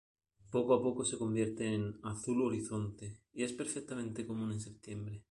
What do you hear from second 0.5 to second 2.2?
Poco a poco se convierten en